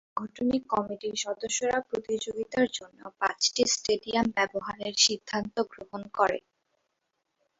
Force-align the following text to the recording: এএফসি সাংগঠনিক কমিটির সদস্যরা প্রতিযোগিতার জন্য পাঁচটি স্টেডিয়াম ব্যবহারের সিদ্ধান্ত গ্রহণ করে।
এএফসি 0.03 0.13
সাংগঠনিক 0.13 0.63
কমিটির 0.73 1.15
সদস্যরা 1.17 1.77
প্রতিযোগিতার 1.89 2.67
জন্য 2.77 2.99
পাঁচটি 3.19 3.63
স্টেডিয়াম 3.73 4.27
ব্যবহারের 4.37 4.93
সিদ্ধান্ত 5.05 5.55
গ্রহণ 5.71 6.01
করে। 6.17 6.39